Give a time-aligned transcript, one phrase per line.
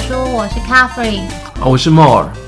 [0.00, 1.28] 书，我是 Catherine，
[1.60, 2.39] 我是 More。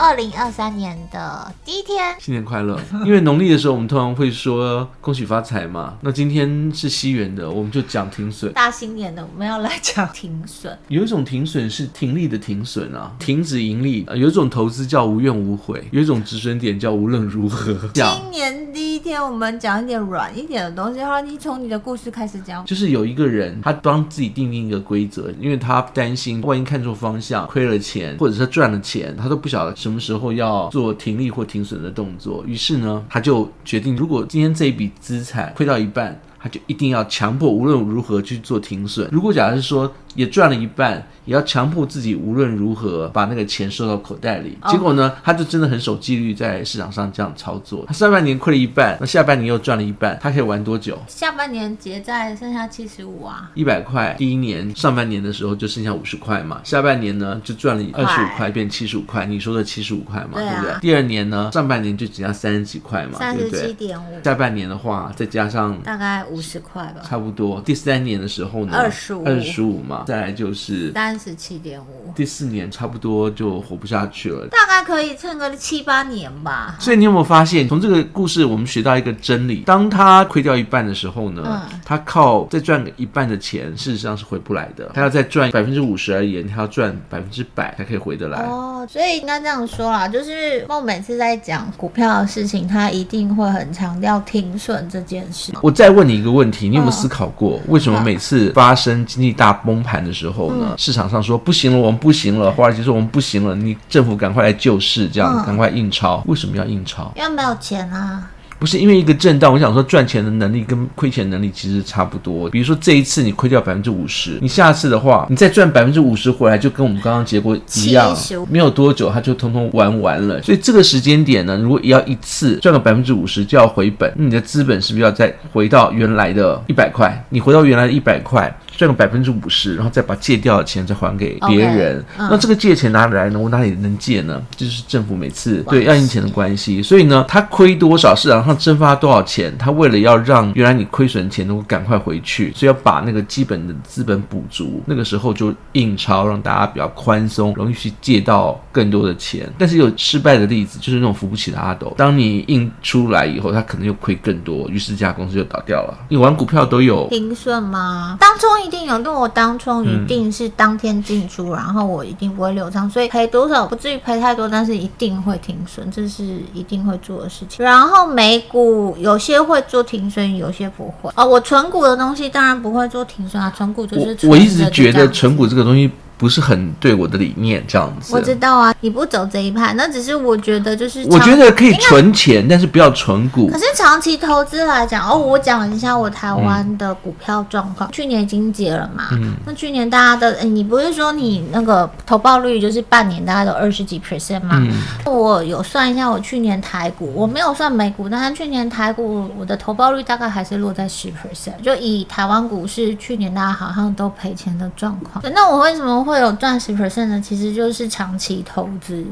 [0.00, 2.78] 二零二三年的第一天，新年快乐！
[3.04, 5.98] 因为农历的时候，我们通常会说恭喜发财嘛。
[6.02, 8.52] 那今天是西元的，我们就讲停损。
[8.52, 10.78] 大新年的，我们要来讲停损。
[10.86, 14.06] 有一种停损是停利的停损啊，停止盈利。
[14.14, 17.76] 有一种投资叫无怨无悔，有一种止损点叫无论如何。
[17.92, 21.02] 今年第一天，我们讲一点软一点的东西。
[21.02, 22.64] 好，你从你的故事开始讲。
[22.64, 29.74] 就是有一个人，他帮自己定定一个规则，因为他担心万一看错方向，亏了钱，或者是赚了钱，他都不晓得。
[29.88, 32.44] 什么时候要做停利或停损的动作？
[32.46, 39.08] 于是呢，他就决定，如果今天这一笔资产亏到一半，他就一定要强迫无论如何去做停损。
[39.10, 44.58] 如果假设说也赚了一半，也要强迫自己无论如何把那个钱收到口袋里。
[44.66, 47.84] 结果呢，他就真的很守纪律，在市场上这样操作。
[47.86, 50.98] 他上半年亏了一半，那下半年又赚了一半，他可以玩多久？
[51.06, 54.12] 下半年结债剩下七十五啊，一百块。
[54.18, 59.24] 第一年上半年的时候就剩下五十块嘛，下半年呢就赚了二十五块，变七十五块。
[59.24, 60.80] 你说的七十五块嘛，对不对？
[60.80, 64.24] 第二年呢，上半年就只要三十几块嘛，三十七点五。
[64.24, 67.60] 下半年的话，再加上大概五十块吧，差不多。
[67.60, 72.10] 第三年的时候呢，二十五，二十五嘛，再来就是三十七点五。
[72.16, 76.76] 第四年差不多就活不下去了，大概可以撑个七八年吧。
[76.80, 84.90] 所以你有没有发现，从这个故事我们学到一个真理：当他亏掉一半的时候呢，嗯、他靠再赚一半的钱，事实上是回不来的。
[84.94, 88.38] 他要再赚百分之五十而言，他要赚百分之百才可以回得来。
[88.44, 95.52] 哦，所以应该这样说啦，就是梦每次在讲股票的事情，他一定会很强调停损这件事。
[95.60, 106.22] 我再问你一个问题，你有没有思考过，哦、为什么每次发生经济大崩盘的时候呢，嗯、市场上说不行了，我们不行了，华尔街说我们不行了，你政府赶快来救市，这样赶快印钞。
[106.26, 107.10] 为什么要印钞？
[107.16, 108.30] 因为没有钱啊。
[108.60, 112.50] 不是因为一个震荡，我想说赚钱的能力跟亏钱能力其实差不多。
[112.50, 118.12] 比如说这一次你亏掉百分之五十，你下次的话，你再赚百分之五十回来，就跟我们刚刚结果一样，
[118.50, 120.42] 没有多久它就通通玩完了。
[120.42, 127.24] 所以这个时间点呢，如果要一次赚个百分之五十就要回本，那你的资本是不是要再回到原来的一百块？
[127.28, 128.52] 你回到原来的一百块。
[128.78, 132.00] 赚个百分之五十，然后再把借掉的钱再还给别人。
[132.00, 133.36] Okay, 嗯、那这个借钱哪里来呢？
[133.36, 134.40] 我哪里能借呢？
[134.56, 136.80] 这就是政府每次对要印钱的关系。
[136.80, 144.80] 所以呢，他亏多少，市场上蒸发多少钱，他为了要让原来你亏损钱能够赶快回去，所以要把那个基本的资本补足。
[144.86, 149.52] 那个时候就印钞，让大家比较宽松，容易去借到更多的钱。
[149.58, 151.92] 但是有失败的例子，就是那种扶不起的阿斗。
[151.96, 155.98] 当你印出来以后，他可能又亏更多，于是这家公司就倒掉了。
[156.08, 158.16] 你玩股票都有停损吗？
[158.20, 158.70] 当中一。
[158.70, 167.64] 定有，因为我当冲一定是当天进出，嗯、然后我一定不会留仓，所以赔多少不至于赔太多，但是一定会停损，这是一定会做的事情。
[167.64, 171.10] 然后美股有些会做停损，有些不会。
[171.16, 175.90] 哦，我存股的东西当然不会做停损啊，存股就是我一直觉得存股这个东西。
[176.18, 178.12] 不是很对我的理念这样子。
[178.12, 181.06] 我知道啊，你不走这一派，那只是我觉得就是。
[181.08, 183.46] 我觉得可以存钱，但是不要存股。
[183.46, 187.88] 可是长期投资来讲，哦，我讲一下我台湾的股票状况。
[187.88, 194.56] 嗯、去年已经结了嘛，嗯，那去年大家的，欸、你不是说你那个投报率就是半年大概都二十几 percent 吗？
[194.58, 205.22] 嗯，我有算一下，我去年台股我没有算美股，但是去年台股我的投报率大概还是落在十 percent，就以台湾股市去年大家好像都赔钱的状况。
[205.32, 206.07] 那我为什么？
[206.08, 209.04] 会有赚十 percent 的，其实就是长期投资。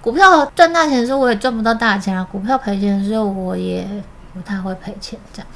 [0.00, 3.86] 股票赚大钱的时候，我也赚不到大钱啊；股票赔钱的时候，我也
[4.32, 5.48] 不太会赔钱，这样。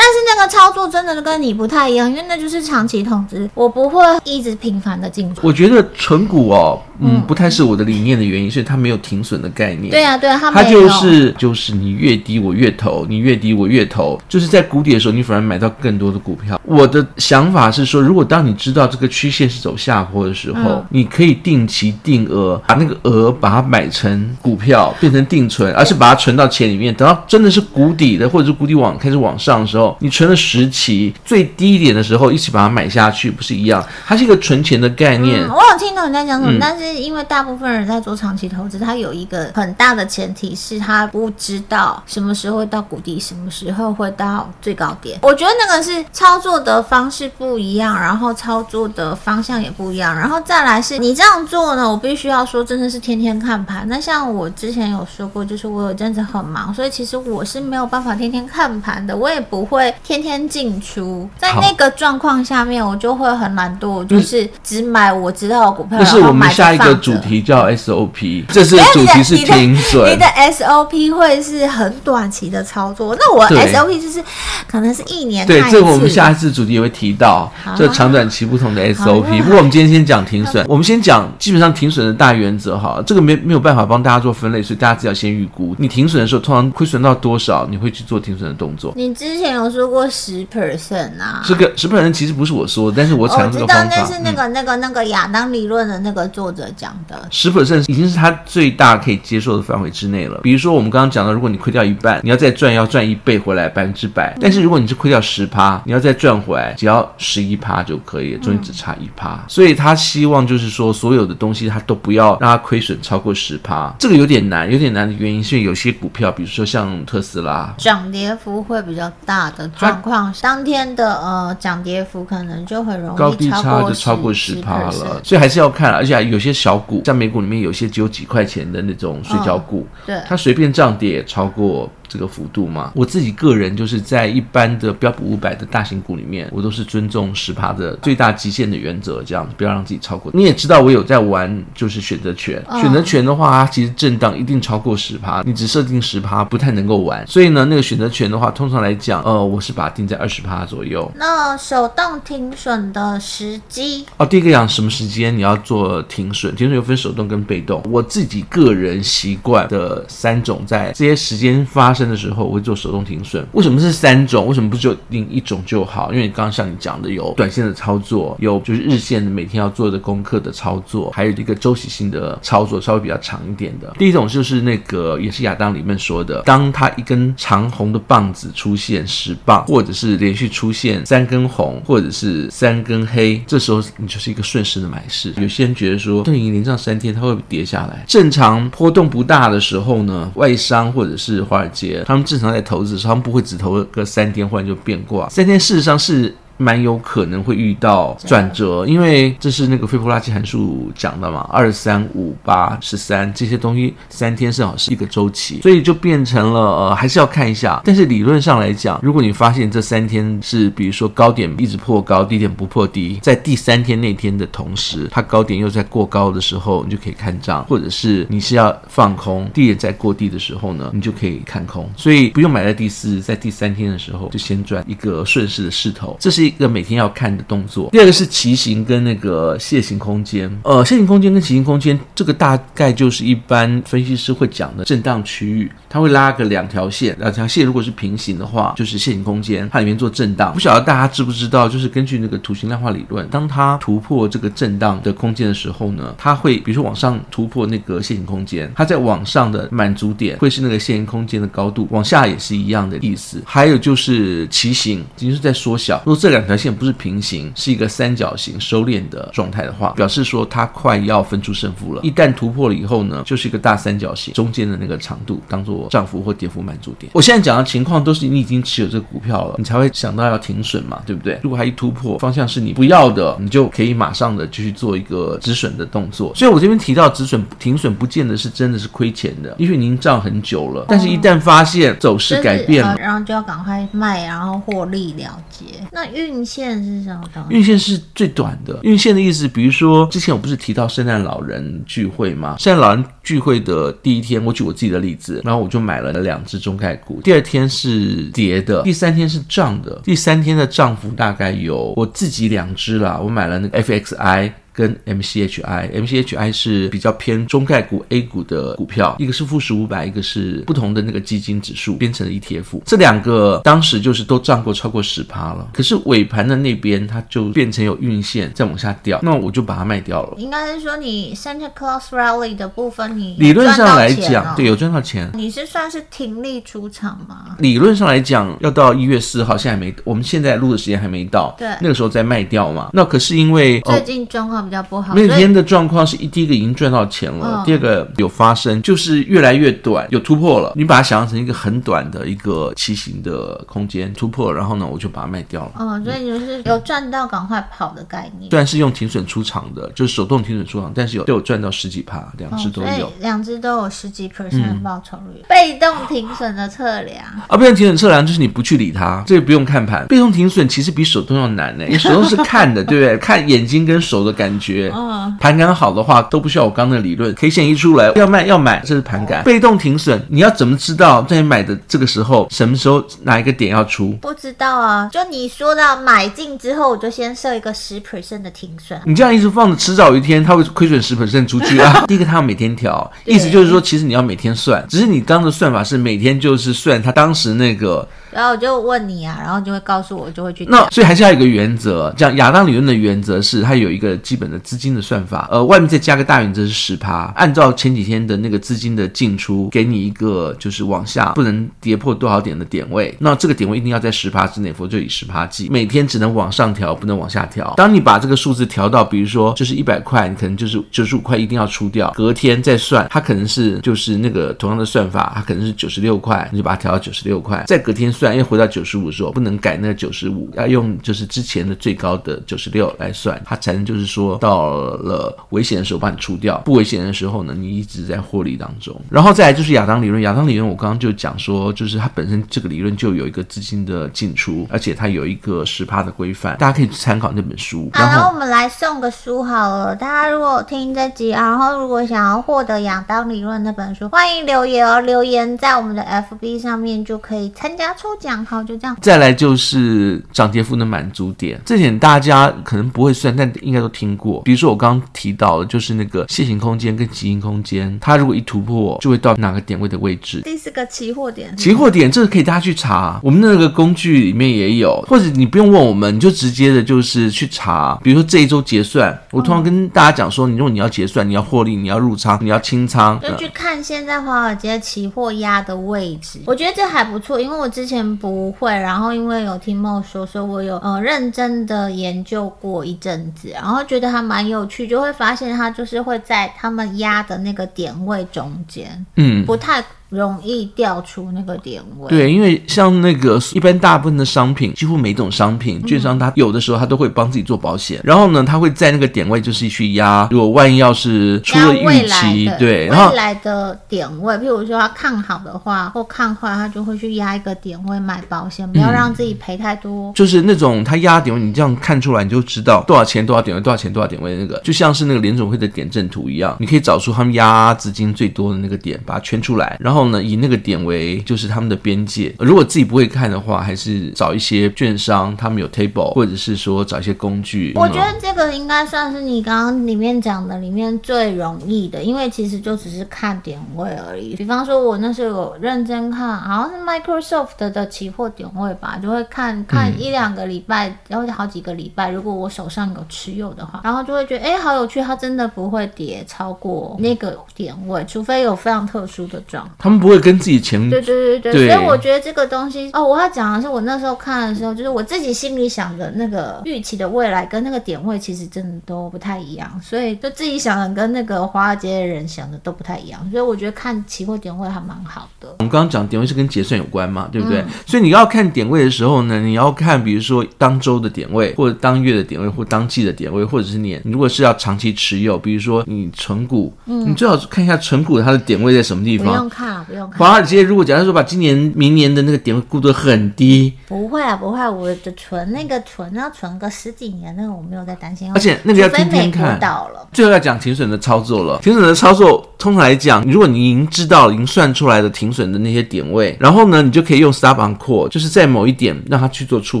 [0.00, 5.42] 但是那个操作真的跟你不太一样，因为那就是长期投资，我不会一直频繁的进出。
[5.46, 9.90] 我觉得存股哦，嗯，不太是我的理念的原因，是它没有停损的概念。
[9.90, 16.58] 对啊，对啊，它它就是就是你越低我越投，你越低我越投，就是在谷底的时候，你反而买到更多的股票。
[16.64, 29.89] 我的想法是说，如果当你知道这个曲线是走下坡的时候，嗯、你可以定期定额把那个额把它买成股票，变成定存，而是把它存到钱里面，等到真的是谷底的，或者是谷底往开始往上的时候。
[30.00, 33.84] 你存了十期，最低点的时候一起把它买下去，不是一样？
[34.06, 35.40] 它是一个存钱的概念。
[35.46, 45.18] 嗯、我有听懂你在讲什么，嗯、但是因为大部分人在做长期投资，他有一个很大的前提是他不知道什么时候会到谷底，什么时候会到最高点。
[45.22, 53.86] 我觉得那个是操作的方式不一样，然后操作的方向也不一样，然后再来是你这样做呢，我必须要说真的是天天看盘。
[53.88, 59.94] 那像我之前有说过，就是我有阵子很忙，所以其实我是没有办法天天看盘的，我也不会。
[60.02, 65.98] 天天进出，在那个状况下面，我就会很懒惰，就是只买我知道的股票。
[65.98, 70.12] 这是我们下一个主题叫 SOP，这是主题是停损。
[70.12, 74.20] 你的 SOP 会是很短期的操作，那我 SOP 就是
[74.66, 75.46] 可能是一年。
[75.46, 79.42] 对，这个我们下一次主题也会提到，这长短期不同的 SOP。
[79.42, 83.00] 不过我们今天先讲停损，我们先讲基本上停损的大原则哈。
[83.06, 88.92] 这个没没有办法帮大家做分类，所以大家只要先预估，你停损的时候通常亏损到多少，你会去做停损的动作。
[88.96, 91.42] 你之前有说过十 percent 啊？
[91.44, 93.96] 这个十 percent 其实不是我说的，但是我采用这个方法。
[93.96, 97.28] 那是那个那个那个亚当理论的那个作者讲的。
[97.30, 100.40] 十 percent 已经是他最大可以接受的范围之内了。
[100.42, 104.36] 比如说我们刚刚讲的，如果你亏掉一半，你要再赚，要赚一倍回来，百分之百。
[104.40, 109.34] 但是如果你是亏掉十趴，你要再赚回来，只要十一趴就可以，中间只差一趴。
[109.34, 109.40] 嗯。
[109.48, 113.94] 所以他希望就是说，所有的东西他都不要让他亏损超过十趴。
[113.98, 125.20] 这个有点难，有点难的原因是有些股票，比如说像特斯拉，涨跌幅会比较大的状况，当天的呃涨跌幅可能就很容易高低差就超过十趴了。
[125.22, 131.90] 所以还是要看，而且有些小股，像美股里面有些只有几块钱的那种水饺股，哦，对，它随便涨跌也超过。
[132.10, 140.32] 这个幅度嘛，我自己个人就是在一般的标普五百的大型股里面，我都是尊重十趴的最大极限的原则，这样子不要让自己超过。
[140.34, 147.24] 你也知道我有在玩，就是选择权，选择权的话，它其实震荡一定超过十趴，你只设定十趴不太能够玩。
[147.28, 151.10] 所以呢，那个选择权的话，通常来讲，呃，我是把它定在二十趴左右。
[151.14, 156.52] 那手动停损的时机哦，第一个讲什么时间你要做停损？
[156.56, 157.80] 停损又分手动跟被动。
[157.88, 162.10] 我自己个人习惯的三种，在这些时间发生。
[162.10, 164.44] 的时候我会做手动停损，为什么是三种？
[164.48, 166.12] 为什么不就定一种就好？
[166.12, 173.94] 因为刚刚像你讲的，有短线的操作，有就是日线每天要做的功课的操作，还有一个周期性的操作，稍微比较长一点的。
[173.96, 185.32] 第一种就是那个也是亚当里面说的，当它一根长红的棒子出现十棒，或者是连续出现三根红，或者是三根黑，这时候你就是一个顺势的买势。
[185.36, 188.04] 有些人觉得说，对，你连涨三天它会跌下来？
[188.08, 191.89] 正常波动不大的时候呢，外商或者是华尔街。
[192.06, 195.28] 他们正常在投资的时候，他们不会只投个三天，忽然就变卦。
[195.28, 196.34] 三天事实上是。
[196.60, 207.80] 蛮有可能会遇到转折，因为这是那个斐波拉契函数讲的嘛，二三五八十三这些东西三天正好是一个周期，所以就变成了呃还是要看一下。
[207.82, 221.90] 但是理论上来讲，如果你发现这三天是比如说高点一直破高，低点不破低，在第三天那天的同时，它高点又在过高的时候，你就可以看涨；或者是你是要放空，低点在过低的时候呢，你就可以看空。
[221.96, 226.49] 所以不用买在第四，在第三天的时候就先赚一个顺势的势头，这是。
[226.50, 227.88] 一个每天要看的动作。
[227.92, 230.50] 第二个是骑行跟那个楔形空间。
[230.64, 235.70] 呃，楔形空间跟骑行空间，这个大概就是一般分析师会讲的震荡区域。
[235.88, 240.52] 它会拉个两条线，两条线如果是平行的话，就是楔形空间，它里面做震荡。
[240.52, 253.42] 不晓得大家知不知道，就是根据那个图形量化理论，当它突破这个震荡的空间的时候呢，它会比如说往上突破那个楔形空间，它在往上的满足点会是那个楔形空间的高度，往下也是一样的意思。
[253.44, 255.98] 还有就是骑行，已经是在缩小。
[256.04, 262.00] 如果这两条线不是平行，是一个三角形收敛的状态的话，表示说它快要分出胜负了。
[262.02, 267.10] 一旦突破了以后呢，就是一个大三角形，中间的那个长度当做涨幅或跌幅满足点。
[267.14, 271.38] 我现在讲的情况都是你已经持有这个股票了，你才会想到要停损嘛，对不对？
[271.42, 276.34] 如果它一突破方向是你不要的，你就可以马上的就去做一个止损的动作。
[276.34, 280.84] 所以我这边提到止损停损，不见得是真的是亏钱的，因为您涨很久了。
[280.88, 285.64] 但是，一旦发现走势改变了，然后就要赶快卖，然后获利了结。
[285.92, 287.46] 那运线是什么？
[287.50, 288.78] 运线是最短的。
[288.82, 292.56] 运线的意思，比如说之前我不是提到圣诞老人聚会吗？
[292.58, 297.20] 圣诞老人聚会的第一天，我举我自己的例子，然后我就买了两只中概股。
[297.22, 300.00] 第二天是跌的，第三天是涨的。
[300.04, 304.52] 第三天的涨幅大概有我自己两只啦，我买了那个 FXI。
[304.80, 312.80] 跟 MCHI，MCHI 是比较偏中概股 A 股的股票，一个是富时五百，一个是不同的那个基金指数编成的 ETF。
[312.86, 320.34] 这两个当时就是都涨过超过十趴了，可是尾盘的那边它就变成有运线在往下掉，那我就把它卖掉了。
[320.38, 325.30] 应该是说你 Santa Claus Rally 的部分你、哦，你理论上来讲，对，有赚到钱。
[325.34, 327.56] 你是算是停利出场吗？
[327.58, 332.88] 理论上来讲，要到一月四号，现在还没，我们现在录的时间还没到，对，那个时候再卖掉嘛。
[332.94, 334.69] 那可是因为最近状况。
[334.70, 335.14] 比较不好。
[335.16, 340.72] 那天的状况是一第一个已经赚到钱了，第二个有发生，就是越来越短，有突破了。
[340.76, 345.72] 你把它想象成一个很短的一个骑行的空间突破，然后呢，我就把它卖掉了。
[345.74, 348.48] 哦，所以就是有赚到赶快跑的概念。
[348.48, 355.42] 虽然是用停损出场的，就是手动停损出场，但是有都有赚到十几趴，两只都有，两只都有十几 percent 报酬率。
[355.48, 360.06] 被动停损的测量啊，被动停损测量就是你不去理它，这个不用看盘。
[360.06, 363.18] 被动停损其实比手动要难呢，你手动是看的，对不对？
[363.18, 364.92] 看眼睛跟手的感感觉。
[364.94, 369.44] 嗯，盘感好的话都不需要我刚刚的理论，K 线一出来要卖要买，这是盘感。
[369.44, 374.10] 被动停损，你要怎么知道在你买的这个时候什么时候哪一个点要出？
[374.20, 379.00] 不知道啊，就你说到买进之后，我就先设一个十 percent 的停损。
[379.04, 382.04] 你这样一直放着，迟早有一天它会亏损十 percent 出去啊。
[382.08, 388.06] 第一个，它要每天调，意思就是说，其实你要每天算，只是你刚刚的算法是每天就是算它当时那个。
[388.30, 390.64] 然后我就问你啊，然后就会告诉我，就会去。
[390.66, 405.68] 那所以还是要有一个原则，这样亚当理论的原则是它有一个基本的资金的算法，呃，外面再加个大原则是十趴，按照前几天的那个资金的进出，给你一个就是往下不能跌破多少点的点位，那这个点位一定要在十趴之内，否则就以十趴计。
[405.68, 407.74] 每天只能往上调，不能往下调。
[407.76, 428.94] 当你把这个数字调到，比如说就是一百块，你可能就是九十五块一定要出掉，隔天再算，它可能是就是那个同样的算法，它可能是九十六块，你就把它调到九十六块，再隔天算，因为回到九十五的时候不能改那个九十五，要用就是之前的最高的九十六来算，它才能就是说到了危险的时候把你除掉，不危险的时候呢，你一直在获利当中。
[429.10, 437.90] 然后再来就是亚当理论，亚当理论我刚刚就讲说，就是它本身这个理论就有一个资金的进出，而且它有一个十趴的规范，大家可以参考那本书。
[437.92, 448.44] 好，然后我们来送个书好了，大家如果听这集，然后如果想要获得亚当理论那本书，欢迎留言哦，留言在我们的 FB 上面就可以参加抽奖。
[448.44, 448.96] 好，就这样。
[449.00, 454.42] 再来就是涨跌幅的满足点，这点大家可能不会算，但应该都听过。
[454.42, 460.42] 比如说我刚刚提到的，就是那个楔形空间跟急行空间，它如果一突破，就会到哪个点位的位置。
[460.42, 467.98] 第四个期货点，期货点这个可以大家去查，我们那个工具里面也有，或者你不用问我们，你就直接的就是去查。
[468.02, 476.40] 比如说这一周结算，我通常跟大家讲说，你如果你要结算，你要获利，你要入仓，你要清仓，就去看现在华尔街期货压的位置。
[476.46, 489.82] 我觉得这还不错，因为我之前不会，然后因为有听 Mo 说，所以我有呃认真的研究过一阵子，然后觉得还蛮有趣，就会发现它就是会在他们压的那个点位中间，嗯，不太。
[490.10, 492.08] 容易掉出那个点位。
[492.08, 510.12] 对，因为像那个一般大部分的商品，几乎每种商品，券商他有的时候他都会帮自己做保险，然后呢，他会在那个点位就是去压，如果万一要是出了预期，对，然后未来的点位，譬如说他看好的话或看坏，他就会去压一个点位买保险，不要让自己赔太多。
[510.14, 522.34] 就是那种他压点位，你这样看出来，你就知道多少钱多少点位多少钱多少点位那个，就像是那个联总会的点阵图一样，你可以找出他们压资金最多的那个点，把它圈出来，然后呢，以那个点为就是他们的边界。
[522.38, 527.72] 如果自己不会看的话，还是找一些券商，他们有 table，或者是说找一些工具。
[527.76, 534.34] 我觉得这个应该算是你刚刚里面讲的里面最容易的，因为其实就只是看点位而已。
[534.36, 549.89] 比方说，我那时候有认真看，好像是 Microsoft 的期货点位吧，就会看看一两个礼拜，然后好几个礼拜，如果我手上有持有的话，然后就会觉得哎，好有趣，它真的不会跌超过那个点位，除非有非常特殊的状况。
[549.90, 550.40] 他们不会跟。
[550.40, 565.48] 自己前对对对对，所以我觉得这个东西哦，我要讲的是，我那时候看的时候，就是我自己心里想的那个预期的未来跟那个点位，其实真的都不太一样，所以就自己想的跟那个华尔街的人想的都不太一样，所以我觉得看期货点位还蛮好的。
[565.58, 567.60] 我们刚刚讲点位是跟结算有关嘛，对不对？
[567.60, 574.00] 嗯、所以你要看点位的时候呢，你要看比如说当周的点位，或者当月的点位，或当季的点位，或者是年。
[574.06, 579.26] 如果是要长期持有，比如说你存股，嗯，你最好看一下存股它的点位在什么地方。
[579.26, 580.18] 不用看了，不用看。
[580.18, 588.30] 华尔街如果假设说把今年、明年的那个点会估得很低，不会啊，不会，我的存那个存要存个十几年，那个我没有在担心。
[588.34, 589.58] 而且那个要天天看。
[589.58, 591.58] 到了，最后要讲停损的操作了。
[591.60, 599.80] 停损的操作，通常来讲，如果你已经知道、已经算出来的停损的那些点位，然后呢，你就可以用 stop on call，就是在某一点让它去做触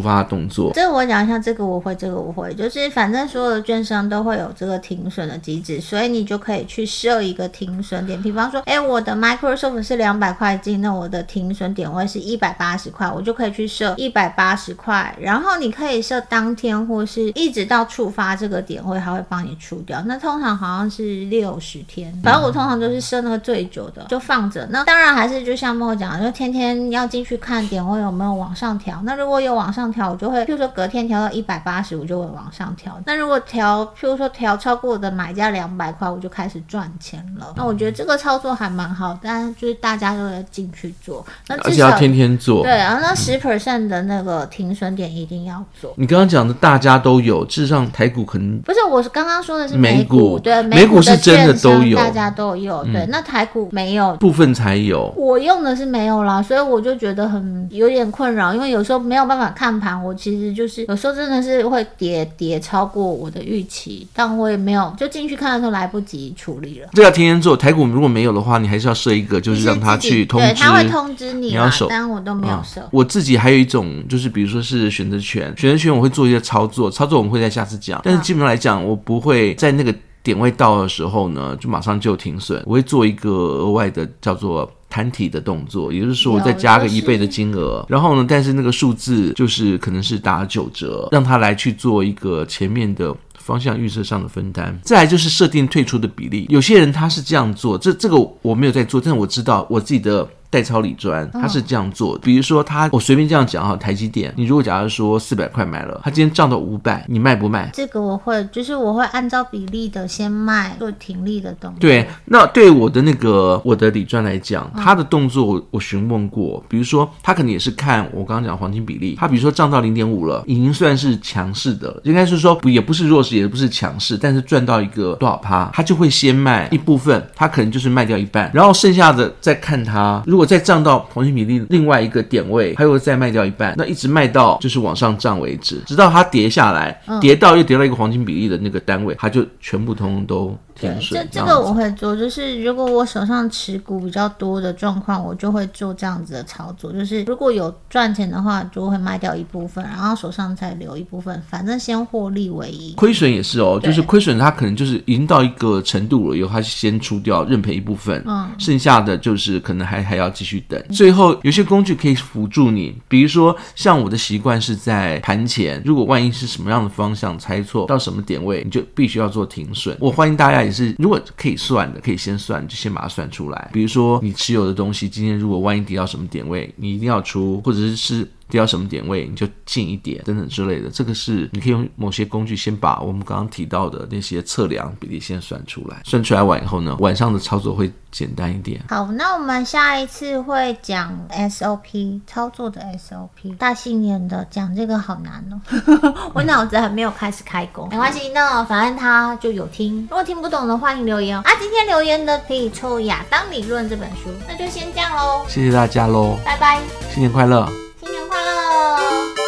[0.00, 0.72] 发的动作。
[0.74, 8.20] 这我讲一下，这个我会，这个我会，就是反正所有的券商都会有这个停损的机制，所以你就可以去设一个停损点。
[8.22, 15.14] 比方说，哎，我的 Microsoft 是两百块进，那我的停损点位是一百八十块，我就可以去设一百八十块。
[15.20, 20.02] 然后你可以设当天或是一直到触发这个点位，它会帮你出掉。
[20.06, 24.66] 那通常好像是六十天，反正我通常都是设那个最久的，就放着。
[24.70, 29.00] 那当然还是就像莫讲，就天天要进去看点位有没有往上调。
[29.04, 33.00] 那如果有往上调，我就会，譬如说隔天调到一百八十，我就会往上调。
[33.06, 37.54] 那如果调，譬如说调超过我的买价两百块，我就开始赚钱了。
[37.56, 42.62] 那我觉得这个操作还蛮好，但就就是大家都要进去做，那而且要天天做。
[42.62, 45.92] 对，然后那十 percent 的那个停损点一定要做。
[45.96, 52.59] 你刚刚讲的大家都有，事实上台股可能不是，我是刚刚说的是美股，美股对，美股是真的都有，大家都有。
[52.92, 55.12] 对，那台股没有，部分才有。
[55.16, 66.88] 我用的是没有啦，所以我就觉得很有点困扰，因为有时候没有办法看盘，我其实就是有时候真的是会跌跌超过我的预期，但我也没有就进去看的时候来不及处理了。
[66.92, 72.86] 这要天天做，台股如果没有的话，你还是要设一个，就是让他去通知，对，他会通知你，你要守，但我都没有设。
[72.90, 84.70] 我自己还有一种，就是比如说是选择权，选择权我会做一些操作，操作我们会在下次讲，但是基本上来讲，我不会在那个点位到的时候呢，就马上就停损，我会做一个额外的叫做。
[84.92, 94.76] 摊体的动作，也就是说，我再加个一倍的金额，然后呢，但是那个数字就是可能是打九折，让他来去做一个前面的方向预测上的分担。
[94.82, 100.28] 再来就是设定退出的比例，有些人他是这样做，这这个我没有在做，但是我知道我自己的。
[100.50, 107.70] 代抄理专，他是这样做的，比如说他，我随便这样讲哈，台积电，你如果假如说四百块买了，他今天涨到五百，你卖不卖？
[107.72, 111.78] 这个我会，就是我会按照比例的先卖，做停利的动作。
[111.78, 130.50] 对，那对我的那个我的理专来讲，他的动作我我询问过，比如说他可能也是看我刚刚讲黄金比例，他比如说涨到零点五了，已经算是强势的，应该是说不也不是弱势，也不是强势，但是赚到一个多少趴，他就会先卖一部分，他可能就是卖掉一半，然后剩下的再看他如果。
[130.50, 140.58] 再涨到黄金比例另外一个点位，它又再卖掉一半，那一直卖到就是往上涨为止，直到它跌下来，跌到又跌到一个黄金比例的那个单位，它就全部通通都。
[140.80, 146.90] 对，这这个我会做，就是如果我手上持股比较多的状况，我就会做这样子的操作。
[146.90, 152.94] 就是如果有赚钱的话，就会卖掉一部分，然后手上再留一部分，反正先获利为宜。
[152.96, 160.82] 亏损也是哦，就是亏损它可能就是已经到一个程度了，以后它先出掉，认赔一部分，嗯，剩下的就是可能还还要继续等。
[160.90, 169.94] 最后有些工具可以辅助你，比如说像我的习惯是在盘前，如果万一是什么样的方向猜错到什么点位，你就必须要做停损。
[169.98, 170.69] 我欢迎大家。
[170.72, 173.70] 是，如果可以算的，可以先算，就先把它算出来。
[173.72, 178.28] 比如说，你持有的东西，今天如果万一跌到什么点位，你一定要出，或者是是。
[178.50, 188.80] 跌到什么点位你就进一点等等之类的，这个是你可以用某些工具先把我们刚刚提到的那些测量比例先算出来，算出来完以后呢，晚上的操作会简单一点。
[188.88, 195.60] 好，那我们下一次会讲 SOP 操作的 SOP，大新年的讲这个好难哦，
[196.34, 201.42] 我脑子还没有开始开工，没关系，那反正他就有听，如果听不懂的欢迎留言哦。
[201.44, 206.80] 啊，今天留言的可以抽《亚当理论》这本书，那就先这样喽，谢谢大家喽，拜拜，
[207.12, 207.89] 新年快乐。
[208.30, 209.39] 了。